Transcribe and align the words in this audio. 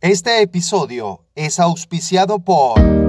Este 0.00 0.42
episodio 0.42 1.24
es 1.34 1.58
auspiciado 1.58 2.38
por... 2.38 3.07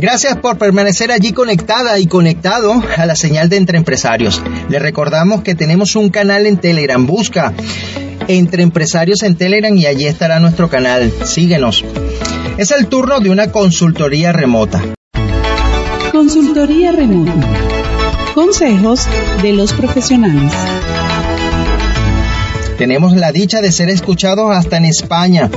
Gracias 0.00 0.38
por 0.38 0.56
permanecer 0.56 1.12
allí 1.12 1.34
conectada 1.34 1.98
y 1.98 2.06
conectado 2.06 2.82
a 2.96 3.04
la 3.04 3.14
señal 3.14 3.50
de 3.50 3.58
Entre 3.58 3.76
Empresarios. 3.76 4.40
Le 4.70 4.78
recordamos 4.78 5.42
que 5.42 5.54
tenemos 5.54 5.94
un 5.94 6.08
canal 6.08 6.46
en 6.46 6.56
Telegram. 6.56 7.06
Busca 7.06 7.52
Entre 8.26 8.62
Empresarios 8.62 9.22
en 9.22 9.36
Telegram 9.36 9.76
y 9.76 9.84
allí 9.84 10.06
estará 10.06 10.40
nuestro 10.40 10.70
canal. 10.70 11.12
Síguenos. 11.24 11.84
Es 12.56 12.70
el 12.70 12.86
turno 12.86 13.20
de 13.20 13.28
una 13.28 13.52
consultoría 13.52 14.32
remota. 14.32 14.82
Consultoría 16.10 16.92
remota. 16.92 17.34
Consejos 18.34 19.06
de 19.42 19.52
los 19.52 19.74
profesionales. 19.74 20.50
Tenemos 22.78 23.14
la 23.14 23.32
dicha 23.32 23.60
de 23.60 23.70
ser 23.70 23.90
escuchados 23.90 24.56
hasta 24.56 24.78
en 24.78 24.86
España. 24.86 25.50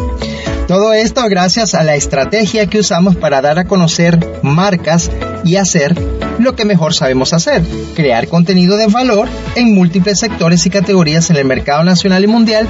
Todo 0.67 0.93
esto 0.93 1.21
gracias 1.27 1.75
a 1.75 1.83
la 1.83 1.95
estrategia 1.95 2.67
que 2.67 2.79
usamos 2.79 3.15
para 3.17 3.41
dar 3.41 3.59
a 3.59 3.65
conocer 3.65 4.19
marcas 4.41 5.11
y 5.43 5.57
hacer 5.57 5.93
lo 6.39 6.55
que 6.55 6.65
mejor 6.65 6.93
sabemos 6.93 7.33
hacer, 7.33 7.63
crear 7.95 8.27
contenido 8.27 8.77
de 8.77 8.87
valor 8.87 9.27
en 9.55 9.73
múltiples 9.73 10.19
sectores 10.19 10.65
y 10.65 10.69
categorías 10.69 11.29
en 11.29 11.35
el 11.35 11.45
mercado 11.45 11.83
nacional 11.83 12.23
y 12.23 12.27
mundial 12.27 12.67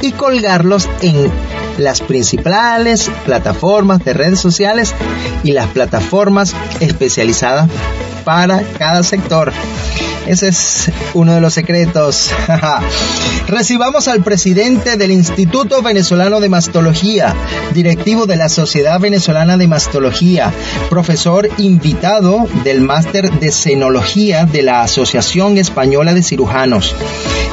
y 0.00 0.12
colgarlos 0.12 0.88
en 1.02 1.30
las 1.78 2.00
principales 2.00 3.10
plataformas 3.24 4.04
de 4.04 4.12
redes 4.12 4.40
sociales 4.40 4.94
y 5.42 5.52
las 5.52 5.66
plataformas 5.68 6.54
especializadas 6.80 7.68
para 8.24 8.62
cada 8.78 9.02
sector. 9.02 9.52
Ese 10.26 10.48
es 10.48 10.90
uno 11.14 11.34
de 11.34 11.40
los 11.40 11.54
secretos. 11.54 12.30
Recibamos 13.48 14.06
al 14.06 14.22
presidente 14.22 14.96
del 14.96 15.10
Instituto 15.10 15.82
Venezolano 15.82 16.38
de 16.40 16.48
Mastología, 16.48 17.34
directivo 17.74 18.26
de 18.26 18.36
la 18.36 18.48
Sociedad 18.48 19.00
Venezolana 19.00 19.56
de 19.56 19.66
Mastología, 19.66 20.52
profesor 20.88 21.48
invitado 21.58 22.46
del 22.62 22.82
máster 22.82 23.32
de 23.40 23.50
Cenología 23.50 24.44
de 24.44 24.62
la 24.62 24.82
Asociación 24.82 25.58
Española 25.58 26.14
de 26.14 26.22
Cirujanos. 26.22 26.94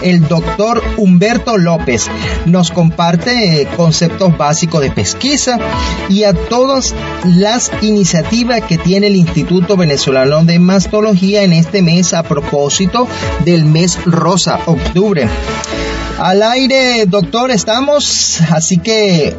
El 0.04 0.28
doctor 0.28 0.82
Humberto 0.98 1.58
López 1.58 2.08
nos 2.46 2.72
comparte 2.72 3.68
conceptos 3.76 4.38
básicos 4.38 4.82
de 4.82 4.92
pesquisa 4.92 5.60
y 6.08 6.24
a 6.24 6.34
todas 6.34 6.96
las 7.26 7.72
iniciativas 7.82 8.62
que 8.62 8.78
tiene 8.78 9.08
el 9.08 9.16
Instituto 9.16 9.76
Venezolano 9.76 10.46
de 10.46 10.60
Mastología 10.60 11.44
en 11.44 11.52
este 11.52 11.82
mes 11.82 12.14
a 12.14 12.24
propósito 12.24 12.59
del 13.46 13.66
mes 13.66 14.04
rosa, 14.06 14.60
octubre. 14.66 15.28
Al 16.20 16.44
aire, 16.44 17.06
doctor, 17.06 17.50
estamos, 17.52 18.42
así 18.52 18.78
que 18.80 19.36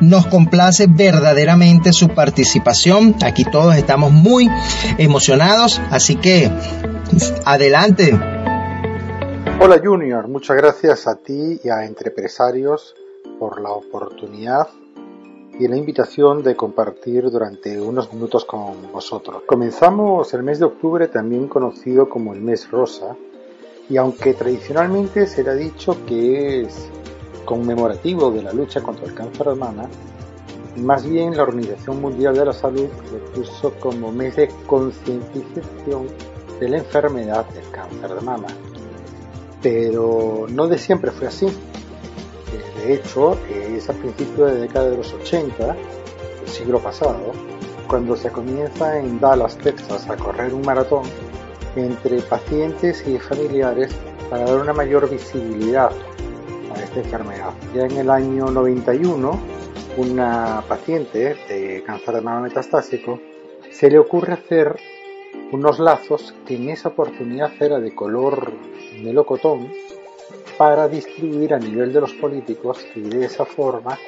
nos 0.00 0.26
complace 0.26 0.86
verdaderamente 0.88 1.92
su 1.92 2.08
participación. 2.08 3.14
Aquí 3.24 3.44
todos 3.44 3.76
estamos 3.76 4.10
muy 4.10 4.50
emocionados, 4.98 5.80
así 5.90 6.16
que 6.16 6.50
adelante. 7.44 8.18
Hola 9.60 9.80
Junior, 9.82 10.28
muchas 10.28 10.56
gracias 10.56 11.06
a 11.06 11.16
ti 11.16 11.60
y 11.62 11.68
a 11.68 11.84
Entrepresarios 11.84 12.94
por 13.38 13.60
la 13.60 13.70
oportunidad 13.70 14.68
y 15.58 15.66
la 15.66 15.76
invitación 15.76 16.42
de 16.42 16.54
compartir 16.54 17.30
durante 17.30 17.80
unos 17.80 18.12
minutos 18.12 18.44
con 18.44 18.92
vosotros. 18.92 19.42
Comenzamos 19.44 20.32
el 20.34 20.44
mes 20.44 20.60
de 20.60 20.66
octubre, 20.66 21.08
también 21.08 21.48
conocido 21.48 22.08
como 22.08 22.32
el 22.32 22.40
mes 22.40 22.70
rosa, 22.70 23.16
y 23.90 23.96
aunque 23.96 24.34
tradicionalmente 24.34 25.26
se 25.26 25.42
le 25.42 25.50
ha 25.50 25.54
dicho 25.54 26.04
que 26.06 26.60
es 26.62 26.88
conmemorativo 27.44 28.30
de 28.30 28.42
la 28.42 28.52
lucha 28.52 28.82
contra 28.82 29.06
el 29.06 29.14
cáncer 29.14 29.48
de 29.48 29.54
mama, 29.56 29.88
más 30.76 31.04
bien 31.04 31.36
la 31.36 31.42
Organización 31.42 32.00
Mundial 32.00 32.36
de 32.36 32.44
la 32.44 32.52
Salud 32.52 32.88
lo 33.12 33.32
puso 33.32 33.72
como 33.80 34.12
mes 34.12 34.36
de 34.36 34.48
concientización 34.66 36.06
de 36.60 36.68
la 36.68 36.78
enfermedad 36.78 37.46
del 37.50 37.68
cáncer 37.70 38.14
de 38.14 38.20
mama. 38.20 38.48
Pero 39.60 40.46
no 40.48 40.68
de 40.68 40.78
siempre 40.78 41.10
fue 41.10 41.26
así. 41.26 41.46
De 42.76 42.94
hecho, 42.94 43.38
es 43.50 43.88
a 43.88 43.92
principios 43.92 44.50
de 44.50 44.54
la 44.54 44.60
década 44.60 44.90
de 44.90 44.96
los 44.96 45.12
80, 45.12 45.66
del 45.66 46.48
siglo 46.48 46.78
pasado, 46.78 47.32
cuando 47.88 48.16
se 48.16 48.30
comienza 48.30 48.98
en 48.98 49.20
Dallas, 49.20 49.56
Texas, 49.58 50.08
a 50.08 50.16
correr 50.16 50.54
un 50.54 50.62
maratón 50.62 51.04
entre 51.76 52.20
pacientes 52.22 53.06
y 53.06 53.18
familiares 53.18 53.94
para 54.30 54.44
dar 54.44 54.60
una 54.60 54.72
mayor 54.72 55.08
visibilidad 55.08 55.90
a 56.74 56.82
esta 56.82 57.00
enfermedad. 57.00 57.52
Ya 57.74 57.86
en 57.86 57.96
el 57.96 58.10
año 58.10 58.46
91, 58.46 59.38
una 59.96 60.62
paciente 60.68 61.36
de 61.48 61.82
cáncer 61.84 62.16
de 62.16 62.20
mama 62.20 62.42
metastásico 62.42 63.20
se 63.70 63.90
le 63.90 63.98
ocurre 63.98 64.34
hacer 64.34 64.78
unos 65.52 65.78
lazos 65.78 66.34
que 66.46 66.56
en 66.56 66.68
esa 66.68 66.90
oportunidad 66.90 67.52
era 67.60 67.80
de 67.80 67.94
color 67.94 68.52
melocotón 69.02 69.70
para 70.56 70.88
distribuir 70.88 71.54
a 71.54 71.58
nivel 71.58 71.92
de 71.92 72.00
los 72.00 72.12
políticos 72.14 72.86
y 72.94 73.00
de 73.00 73.26
esa 73.26 73.44
forma 73.44 73.98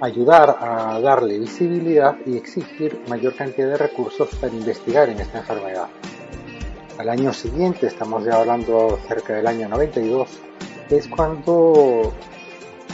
ayudar 0.00 0.56
a 0.60 1.00
darle 1.00 1.38
visibilidad 1.38 2.16
y 2.26 2.36
exigir 2.36 3.00
mayor 3.08 3.34
cantidad 3.34 3.68
de 3.68 3.78
recursos 3.78 4.28
para 4.40 4.52
investigar 4.52 5.08
en 5.08 5.20
esta 5.20 5.38
enfermedad. 5.38 5.88
Al 6.98 7.08
año 7.08 7.32
siguiente, 7.32 7.86
estamos 7.86 8.24
ya 8.24 8.38
hablando 8.38 8.98
cerca 9.06 9.34
del 9.34 9.46
año 9.46 9.68
92, 9.68 10.28
es 10.90 11.08
cuando 11.08 12.12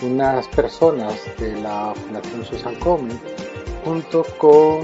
unas 0.02 0.48
personas 0.48 1.20
de 1.38 1.60
la 1.60 1.94
Fundación 1.94 2.44
Susan 2.44 2.74
Komen, 2.76 3.20
junto 3.84 4.24
con 4.38 4.80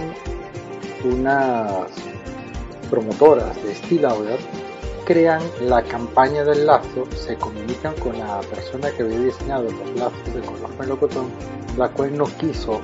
unas 1.05 1.87
promotoras 2.91 3.61
de 3.63 3.75
Stillauer, 3.75 4.39
crean 5.09 5.41
la 5.63 5.83
campaña 5.83 6.45
del 6.45 6.67
lazo, 6.67 7.07
se 7.17 7.35
comunican 7.37 7.95
con 7.95 8.19
la 8.19 8.41
persona 8.41 8.91
que 8.91 9.05
había 9.05 9.21
diseñado 9.21 9.63
los 9.63 9.97
lazos 9.97 10.35
de 10.35 10.43
color 10.43 10.69
melocotón, 10.79 11.31
la 11.79 11.89
cual 11.89 12.15
no 12.15 12.27
quiso 12.27 12.79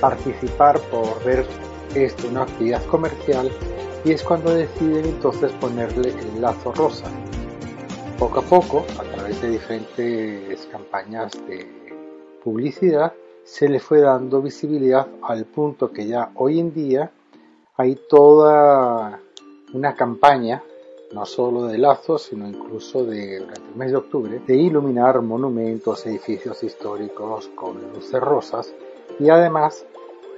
participar 0.00 0.78
por 0.82 1.20
ver 1.24 1.44
esto 1.96 2.28
una 2.28 2.42
actividad 2.42 2.84
comercial 2.84 3.50
y 4.04 4.12
es 4.12 4.22
cuando 4.22 4.54
deciden 4.54 5.04
entonces 5.06 5.50
ponerle 5.54 6.10
el 6.10 6.40
lazo 6.40 6.70
rosa. 6.74 7.06
Poco 8.20 8.38
a 8.38 8.42
poco, 8.42 8.84
a 8.96 9.02
través 9.16 9.42
de 9.42 9.50
diferentes 9.50 10.64
campañas 10.66 11.32
de 11.48 11.66
publicidad, 12.44 13.12
se 13.42 13.68
le 13.68 13.80
fue 13.80 13.98
dando 13.98 14.40
visibilidad 14.40 15.08
al 15.22 15.44
punto 15.44 15.90
que 15.90 16.06
ya 16.06 16.30
hoy 16.36 16.60
en 16.60 16.72
día 16.72 17.10
hay 17.76 17.98
toda 18.08 19.18
una 19.74 19.96
campaña, 19.96 20.62
no 21.12 21.24
solo 21.24 21.66
de 21.66 21.78
lazos, 21.78 22.22
sino 22.22 22.48
incluso 22.48 23.04
durante 23.04 23.36
el 23.36 23.76
mes 23.76 23.90
de 23.90 23.96
octubre, 23.96 24.40
de 24.46 24.54
iluminar 24.54 25.20
monumentos, 25.22 26.06
edificios 26.06 26.62
históricos 26.62 27.48
con 27.54 27.76
luces 27.94 28.20
rosas 28.20 28.74
y 29.18 29.30
además 29.30 29.84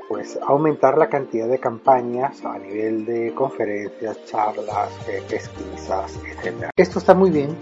pues 0.08 0.38
aumentar 0.42 0.98
la 0.98 1.08
cantidad 1.08 1.46
de 1.48 1.60
campañas 1.60 2.44
a 2.44 2.58
nivel 2.58 3.04
de 3.06 3.32
conferencias, 3.32 4.24
charlas, 4.26 4.90
pesquisas, 5.28 6.18
etc. 6.26 6.70
Esto 6.76 6.98
está 6.98 7.14
muy 7.14 7.30
bien 7.30 7.56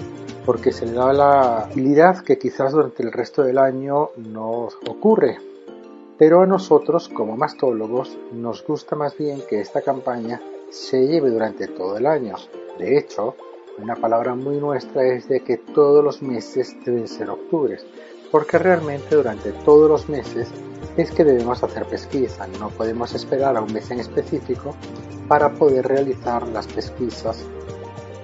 porque 0.46 0.72
se 0.72 0.86
le 0.86 0.92
da 0.92 1.12
la 1.12 1.58
habilidad 1.64 2.24
que 2.24 2.38
quizás 2.38 2.72
durante 2.72 3.02
el 3.02 3.12
resto 3.12 3.42
del 3.42 3.58
año 3.58 4.12
nos 4.16 4.76
ocurre. 4.88 5.36
Pero 6.16 6.40
a 6.40 6.46
nosotros, 6.46 7.10
como 7.10 7.36
mastólogos, 7.36 8.16
nos 8.32 8.66
gusta 8.66 8.96
más 8.96 9.14
bien 9.18 9.42
que 9.46 9.60
esta 9.60 9.82
campaña 9.82 10.40
se 10.70 11.06
lleve 11.06 11.28
durante 11.28 11.68
todo 11.68 11.98
el 11.98 12.06
año. 12.06 12.34
De 12.78 12.96
hecho, 12.96 13.34
una 13.78 13.96
palabra 13.96 14.36
muy 14.36 14.58
nuestra 14.58 15.04
es 15.04 15.28
de 15.28 15.40
que 15.40 15.56
todos 15.56 16.04
los 16.04 16.22
meses 16.22 16.76
deben 16.84 17.08
ser 17.08 17.28
octubres, 17.28 17.84
porque 18.30 18.56
realmente 18.56 19.16
durante 19.16 19.50
todos 19.50 19.90
los 19.90 20.08
meses 20.08 20.48
es 20.96 21.10
que 21.10 21.24
debemos 21.24 21.62
hacer 21.64 21.86
pesquisa, 21.86 22.46
no 22.60 22.68
podemos 22.70 23.14
esperar 23.14 23.56
a 23.56 23.62
un 23.62 23.72
mes 23.72 23.90
en 23.90 23.98
específico 23.98 24.76
para 25.26 25.52
poder 25.54 25.88
realizar 25.88 26.46
las 26.48 26.68
pesquisas, 26.68 27.44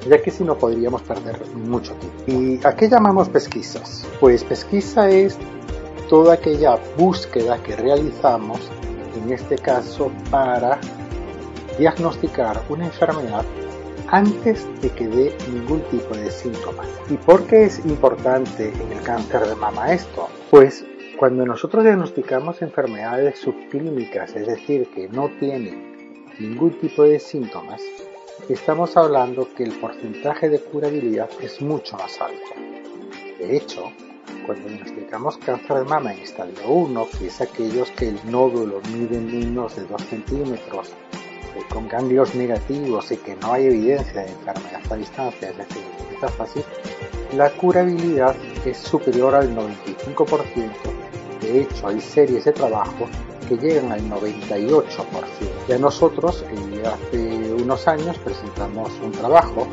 ya 0.09 0.23
que 0.23 0.31
si 0.31 0.45
no 0.45 0.57
podríamos 0.57 1.03
perder 1.03 1.45
mucho 1.55 1.93
tiempo. 1.95 2.23
¿Y 2.29 2.65
a 2.65 2.77
qué 2.77 2.89
llamamos 2.89 3.29
pesquisas? 3.29 4.07
Pues 4.21 4.45
pesquisa 4.45 5.11
es 5.11 5.37
toda 6.09 6.35
aquella 6.35 6.79
búsqueda 6.97 7.61
que 7.61 7.75
realizamos, 7.75 8.61
en 9.21 9.33
este 9.33 9.57
caso 9.57 10.13
para 10.31 10.79
diagnosticar 11.77 12.63
una 12.69 12.87
enfermedad 12.87 13.45
antes 14.15 14.65
de 14.81 14.91
que 14.91 15.09
dé 15.09 15.37
ningún 15.53 15.81
tipo 15.91 16.15
de 16.15 16.31
síntomas. 16.31 16.87
¿Y 17.11 17.15
por 17.15 17.49
qué 17.49 17.65
es 17.65 17.85
importante 17.85 18.69
en 18.69 18.93
el 18.93 19.03
cáncer 19.03 19.41
de 19.41 19.57
mama 19.57 19.93
esto? 19.93 20.29
Pues 20.53 20.87
cuando 21.19 21.45
nosotros 21.45 21.83
diagnosticamos 21.83 22.63
enfermedades 22.63 23.41
subclínicas, 23.41 24.37
es 24.37 24.47
decir, 24.47 24.87
que 24.95 25.09
no 25.09 25.31
tienen 25.41 26.23
ningún 26.39 26.79
tipo 26.79 27.03
de 27.03 27.19
síntomas, 27.19 27.83
estamos 28.49 28.97
hablando 28.97 29.53
que 29.53 29.65
el 29.65 29.73
porcentaje 29.81 30.49
de 30.49 30.61
curabilidad 30.61 31.29
es 31.41 31.61
mucho 31.61 31.97
más 31.97 32.21
alto. 32.21 32.55
De 33.41 33.57
hecho, 33.57 33.91
cuando 34.47 34.69
diagnosticamos 34.69 35.39
cáncer 35.39 35.79
de 35.79 35.85
mama 35.87 36.13
en 36.13 36.21
estadio 36.21 36.69
1, 36.69 37.09
que 37.19 37.27
es 37.27 37.41
aquellos 37.41 37.91
que 37.91 38.11
el 38.11 38.31
nódulo 38.31 38.81
mide 38.93 39.19
menos 39.19 39.75
de 39.75 39.83
2 39.87 40.03
centímetros, 40.03 40.93
con 41.73 41.89
ganglios 41.89 42.35
negativos 42.35 43.11
y 43.13 43.17
que 43.17 43.37
no 43.37 43.53
hay 43.53 43.67
evidencia 43.67 44.23
de 44.23 44.31
enfermedad 44.31 44.81
a 44.91 44.97
distancia, 44.97 45.51
es 45.51 45.57
decir, 45.57 45.83
metástasis, 46.11 46.65
la 47.37 47.51
curabilidad 47.51 48.37
es 48.65 48.79
superior 48.79 49.35
al 49.35 49.55
95%. 49.55 50.71
De 51.41 51.61
hecho, 51.63 51.89
hay 51.89 52.01
series 52.01 52.45
de 52.45 52.53
trabajo 52.53 53.09
que 53.49 53.57
llegan 53.57 53.93
al 53.93 54.03
98%. 54.09 54.85
Ya 55.69 55.79
nosotros, 55.79 56.45
eh, 56.51 56.83
hace 56.87 57.53
unos 57.53 57.87
años, 57.89 58.19
presentamos 58.19 58.91
un 59.03 59.13
trabajo 59.13 59.67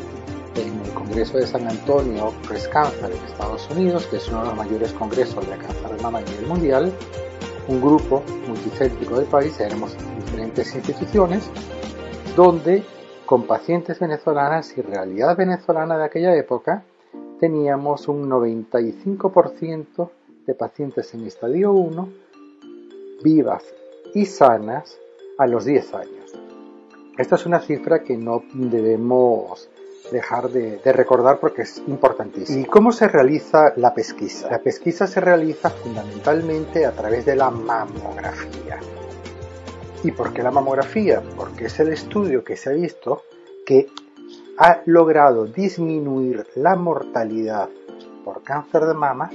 en 0.56 0.80
el 0.80 0.90
Congreso 0.92 1.38
de 1.38 1.46
San 1.46 1.68
Antonio 1.68 2.32
Breast 2.48 2.68
Cancer 2.68 3.10
en 3.10 3.24
Estados 3.24 3.68
Unidos, 3.70 4.06
que 4.06 4.16
es 4.16 4.28
uno 4.28 4.40
de 4.40 4.46
los 4.48 4.56
mayores 4.56 4.92
congresos 4.92 5.48
de 5.48 5.56
cáncer 5.56 5.96
de 5.96 6.02
mama 6.02 6.18
a 6.18 6.22
nivel 6.22 6.46
mundial, 6.46 6.92
un 7.68 7.80
grupo 7.80 8.22
multicéntrico 8.48 9.16
del 9.16 9.26
país, 9.26 9.56
tenemos 9.56 9.96
diferentes 10.16 10.74
instituciones, 10.74 11.50
donde 12.36 12.82
con 13.26 13.46
pacientes 13.46 13.98
venezolanas 13.98 14.76
y 14.76 14.82
realidad 14.82 15.36
venezolana 15.36 15.96
de 15.96 16.04
aquella 16.04 16.34
época, 16.36 16.84
teníamos 17.40 18.08
un 18.08 18.28
95% 18.28 20.10
de 20.46 20.54
pacientes 20.54 21.14
en 21.14 21.26
estadio 21.26 21.72
1 21.72 22.08
vivas 23.22 23.64
y 24.14 24.26
sanas 24.26 24.98
a 25.38 25.46
los 25.46 25.64
10 25.64 25.94
años. 25.94 26.32
Esta 27.16 27.36
es 27.36 27.46
una 27.46 27.60
cifra 27.60 28.02
que 28.02 28.16
no 28.16 28.42
debemos 28.52 29.68
dejar 30.10 30.50
de, 30.50 30.80
recordar 30.92 31.38
porque 31.38 31.62
es 31.62 31.78
importantísimo. 31.86 32.60
¿Y 32.60 32.64
cómo 32.64 32.92
se 32.92 33.08
realiza 33.08 33.72
la 33.76 33.94
pesquisa? 33.94 34.50
La 34.50 34.58
pesquisa 34.58 35.06
se 35.06 35.20
realiza 35.20 35.70
fundamentalmente 35.70 36.86
a 36.86 36.92
través 36.92 37.24
de 37.24 37.36
la 37.36 37.50
mamografía. 37.50 38.78
¿Y 40.02 40.10
por 40.10 40.32
qué 40.32 40.42
la 40.42 40.50
mamografía? 40.50 41.22
Porque 41.36 41.66
es 41.66 41.78
el 41.80 41.92
estudio 41.92 42.42
que 42.42 42.56
se 42.56 42.70
ha 42.70 42.72
visto 42.72 43.22
que 43.64 43.86
ha 44.58 44.82
logrado 44.86 45.46
disminuir 45.46 46.46
la 46.56 46.74
mortalidad 46.74 47.68
por 48.24 48.42
cáncer 48.42 48.86
de 48.86 48.94
mama 48.94 49.30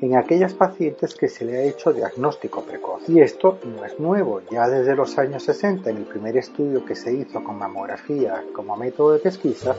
en 0.00 0.16
aquellas 0.16 0.54
pacientes 0.54 1.14
que 1.14 1.28
se 1.28 1.44
le 1.44 1.58
ha 1.58 1.62
hecho 1.62 1.92
diagnóstico 1.92 2.62
precoz. 2.62 3.02
Y 3.08 3.20
esto 3.20 3.58
no 3.64 3.84
es 3.84 3.98
nuevo, 4.00 4.40
ya 4.50 4.68
desde 4.68 4.96
los 4.96 5.18
años 5.18 5.42
60, 5.44 5.90
en 5.90 5.98
el 5.98 6.04
primer 6.04 6.36
estudio 6.36 6.84
que 6.84 6.94
se 6.94 7.12
hizo 7.12 7.44
con 7.44 7.58
mamografía 7.58 8.42
como 8.54 8.76
método 8.76 9.12
de 9.12 9.18
pesquisa, 9.18 9.74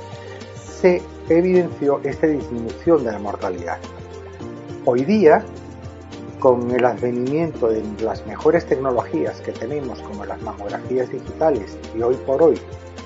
se 0.56 1.02
evidenció 1.30 2.00
esta 2.04 2.28
disminución 2.28 3.04
de 3.04 3.12
la 3.12 3.20
mortalidad. 3.20 3.80
Hoy 4.86 5.06
día, 5.06 5.44
con 6.40 6.72
el 6.72 6.86
advenimiento 6.86 7.68
de 7.68 7.84
las 8.04 8.26
mejores 8.26 8.66
tecnologías 8.66 9.42
que 9.42 9.52
tenemos, 9.52 10.02
como 10.02 10.26
las 10.26 10.42
mamografías 10.42 11.12
digitales 11.12 11.78
y 11.96 12.02
hoy 12.02 12.16
por 12.26 12.42
hoy 12.42 12.60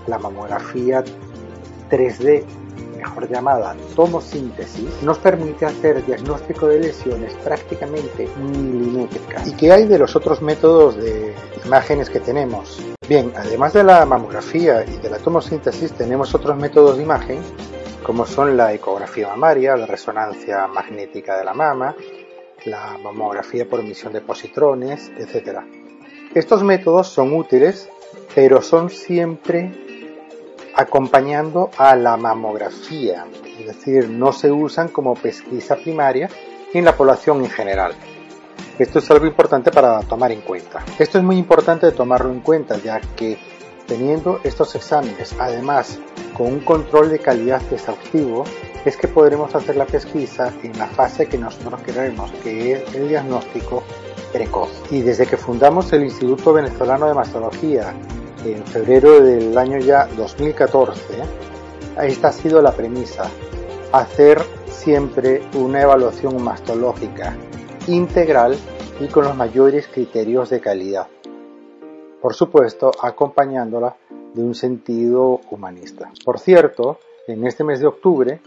la 0.08 0.20
mamografía 0.20 1.04
3D 1.90 2.44
mejor 3.06 3.30
llamada 3.30 3.76
tomosíntesis, 3.96 4.90
nos 5.04 5.18
permite 5.20 5.66
hacer 5.66 6.06
diagnóstico 6.06 6.68
de 6.68 6.80
lesiones 6.80 7.34
prácticamente 7.44 8.28
milimétricas. 8.38 9.48
¿Y 9.48 9.54
qué 9.54 9.72
hay 9.72 9.86
de 9.86 10.00
los 10.00 10.16
otros 10.16 10.42
métodos 10.42 10.96
de 10.98 11.34
imágenes 11.66 12.10
que 12.10 12.20
tenemos? 12.20 12.82
Bien, 13.08 13.32
además 13.36 13.74
de 13.74 13.84
la 13.84 14.06
mamografía 14.06 14.84
y 14.84 14.98
de 14.98 15.10
la 15.10 15.18
tomosíntesis, 15.18 15.94
tenemos 15.94 16.34
otros 16.34 16.58
métodos 16.58 16.98
de 16.98 17.04
imagen, 17.04 17.40
como 18.04 18.26
son 18.26 18.58
la 18.58 18.74
ecografía 18.74 19.28
mamaria, 19.28 19.76
la 19.78 19.86
resonancia 19.86 20.68
magnética 20.68 21.38
de 21.38 21.44
la 21.44 21.54
mama, 21.54 21.96
la 22.66 22.98
mamografía 22.98 23.70
por 23.70 23.80
emisión 23.80 24.14
de 24.14 24.22
positrones, 24.22 25.12
etc. 25.18 25.60
Estos 26.34 26.64
métodos 26.64 27.10
son 27.10 27.34
útiles, 27.34 27.88
pero 28.34 28.62
son 28.62 28.90
siempre 28.90 29.85
acompañando 30.76 31.70
a 31.78 31.96
la 31.96 32.18
mamografía, 32.18 33.26
es 33.60 33.68
decir, 33.68 34.10
no 34.10 34.34
se 34.34 34.52
usan 34.52 34.90
como 34.90 35.16
pesquisa 35.16 35.78
primaria 35.78 36.30
en 36.74 36.84
la 36.84 36.96
población 36.96 37.44
en 37.44 37.50
general. 37.50 37.94
Esto 38.78 39.00
es 39.00 39.10
algo 39.10 39.26
importante 39.26 39.72
para 39.72 40.02
tomar 40.02 40.34
en 40.34 40.42
cuenta. 40.42 40.84
Esto 41.00 41.18
es 41.18 41.24
muy 41.24 41.38
importante 41.38 41.90
tomarlo 41.94 42.32
en 42.32 42.42
cuenta 42.42 42.78
ya 42.78 43.00
que 43.00 43.38
teniendo 43.88 44.42
estos 44.44 44.76
exámenes, 44.76 45.34
además 45.40 46.00
con 46.36 46.48
un 46.48 46.60
control 46.60 47.10
de 47.10 47.20
calidad 47.20 47.62
exhaustivo, 47.72 48.44
es 48.84 48.98
que 48.98 49.08
podremos 49.08 49.56
hacer 49.56 49.78
la 49.78 49.86
pesquisa 49.86 50.52
en 50.62 50.78
la 50.78 50.88
fase 50.88 51.28
que 51.28 51.38
nosotros 51.38 51.82
queremos, 51.82 52.32
que 52.44 52.74
es 52.74 52.96
el 52.96 53.08
diagnóstico 53.08 53.84
precoz. 54.34 54.70
Y 54.92 55.00
desde 55.00 55.26
que 55.26 55.38
fundamos 55.38 55.94
el 55.94 56.04
Instituto 56.04 56.52
Venezolano 56.52 57.08
de 57.08 57.14
Mastología 57.14 57.94
en 58.46 58.64
febrero 58.66 59.22
del 59.22 59.58
año 59.58 59.80
ya 59.80 60.08
2014, 60.16 61.02
esta 62.04 62.28
ha 62.28 62.32
sido 62.32 62.62
la 62.62 62.72
premisa, 62.72 63.30
hacer 63.92 64.40
siempre 64.68 65.42
una 65.56 65.82
evaluación 65.82 66.42
mastológica 66.44 67.36
integral 67.88 68.56
y 69.00 69.08
con 69.08 69.24
los 69.24 69.36
mayores 69.36 69.88
criterios 69.88 70.50
de 70.50 70.62
calidad. 70.62 71.08
Por 72.22 72.34
supuesto, 72.34 72.92
acompañándola 73.02 73.96
de 74.34 74.44
un 74.44 74.54
sentido 74.54 75.42
humanista. 75.50 76.12
Por 76.24 76.40
cierto, 76.40 77.00
en 77.28 77.46
este 77.48 77.64
mes 77.64 77.80
de 77.80 77.88
octubre, 77.88 78.42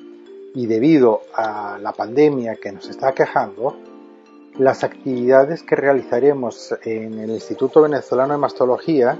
y 0.54 0.66
debido 0.66 1.22
a 1.34 1.78
la 1.80 1.92
pandemia 1.92 2.56
que 2.56 2.72
nos 2.72 2.88
está 2.88 3.12
quejando, 3.12 3.76
las 4.58 4.82
actividades 4.82 5.62
que 5.62 5.76
realizaremos 5.76 6.74
en 6.82 7.18
el 7.18 7.30
Instituto 7.30 7.82
Venezolano 7.82 8.34
de 8.34 8.38
Mastología 8.38 9.18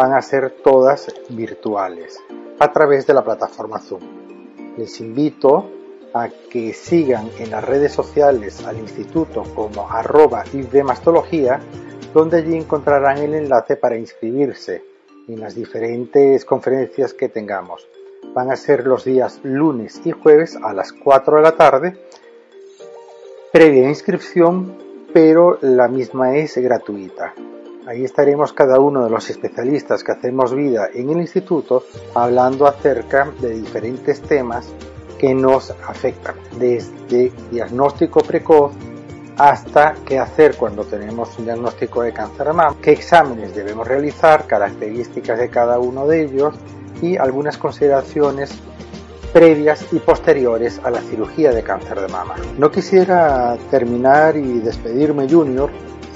van 0.00 0.14
a 0.14 0.22
ser 0.22 0.50
todas 0.64 1.14
virtuales 1.28 2.18
a 2.58 2.72
través 2.72 3.06
de 3.06 3.12
la 3.12 3.22
plataforma 3.22 3.78
Zoom. 3.78 4.00
Les 4.78 4.98
invito 4.98 5.70
a 6.14 6.30
que 6.50 6.72
sigan 6.72 7.28
en 7.38 7.50
las 7.50 7.62
redes 7.62 7.92
sociales 7.92 8.64
al 8.64 8.78
instituto 8.78 9.42
como 9.54 9.90
arroba 9.90 10.42
donde 12.14 12.38
allí 12.38 12.56
encontrarán 12.56 13.18
el 13.18 13.34
enlace 13.34 13.76
para 13.76 13.98
inscribirse 13.98 14.82
en 15.28 15.38
las 15.38 15.54
diferentes 15.54 16.46
conferencias 16.46 17.12
que 17.12 17.28
tengamos. 17.28 17.86
Van 18.32 18.50
a 18.50 18.56
ser 18.56 18.86
los 18.86 19.04
días 19.04 19.40
lunes 19.42 20.00
y 20.06 20.12
jueves 20.12 20.56
a 20.62 20.72
las 20.72 20.94
4 20.94 21.36
de 21.36 21.42
la 21.42 21.58
tarde, 21.58 21.98
previa 23.52 23.86
inscripción, 23.86 24.78
pero 25.12 25.58
la 25.60 25.88
misma 25.88 26.38
es 26.38 26.56
gratuita. 26.56 27.34
Ahí 27.90 28.04
estaremos 28.04 28.52
cada 28.52 28.78
uno 28.78 29.02
de 29.02 29.10
los 29.10 29.28
especialistas 29.30 30.04
que 30.04 30.12
hacemos 30.12 30.54
vida 30.54 30.90
en 30.94 31.10
el 31.10 31.18
instituto 31.18 31.82
hablando 32.14 32.68
acerca 32.68 33.32
de 33.40 33.50
diferentes 33.50 34.22
temas 34.22 34.72
que 35.18 35.34
nos 35.34 35.72
afectan, 35.88 36.36
desde 36.56 37.32
diagnóstico 37.50 38.20
precoz 38.20 38.70
hasta 39.36 39.94
qué 40.06 40.20
hacer 40.20 40.54
cuando 40.56 40.84
tenemos 40.84 41.36
un 41.36 41.46
diagnóstico 41.46 42.02
de 42.02 42.12
cáncer 42.12 42.46
de 42.46 42.52
mama, 42.52 42.76
qué 42.80 42.92
exámenes 42.92 43.56
debemos 43.56 43.88
realizar, 43.88 44.46
características 44.46 45.40
de 45.40 45.50
cada 45.50 45.80
uno 45.80 46.06
de 46.06 46.26
ellos 46.26 46.54
y 47.02 47.16
algunas 47.16 47.58
consideraciones 47.58 48.52
previas 49.32 49.84
y 49.90 49.98
posteriores 49.98 50.80
a 50.84 50.92
la 50.92 51.00
cirugía 51.00 51.50
de 51.50 51.64
cáncer 51.64 52.00
de 52.00 52.06
mama. 52.06 52.36
No 52.56 52.70
quisiera 52.70 53.56
terminar 53.68 54.36
y 54.36 54.60
despedirme, 54.60 55.28
Junior, 55.28 55.70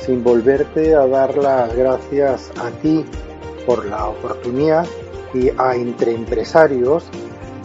sin 0.04 0.23
volverte 0.23 0.94
a 0.94 1.06
dar 1.06 1.37
las 1.37 1.75
gracias 1.75 2.50
a 2.58 2.70
ti 2.82 3.04
por 3.66 3.87
la 3.87 4.06
oportunidad 4.06 4.87
y 5.32 5.50
a 5.56 5.75
Entre 5.75 6.12
Empresarios 6.12 7.04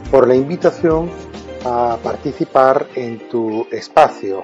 por 0.09 0.27
la 0.27 0.35
invitación 0.35 1.09
a 1.65 1.97
participar 2.01 2.87
en 2.95 3.27
tu 3.29 3.67
espacio 3.71 4.37